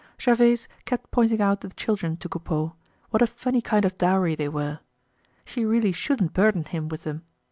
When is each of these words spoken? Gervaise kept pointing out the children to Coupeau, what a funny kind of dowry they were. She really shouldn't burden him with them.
Gervaise 0.19 0.67
kept 0.85 1.11
pointing 1.11 1.41
out 1.41 1.61
the 1.61 1.69
children 1.69 2.17
to 2.17 2.27
Coupeau, 2.27 2.73
what 3.11 3.21
a 3.21 3.27
funny 3.27 3.61
kind 3.61 3.85
of 3.85 3.99
dowry 3.99 4.33
they 4.33 4.49
were. 4.49 4.79
She 5.45 5.63
really 5.63 5.91
shouldn't 5.91 6.33
burden 6.33 6.63
him 6.65 6.87
with 6.87 7.03
them. 7.03 7.21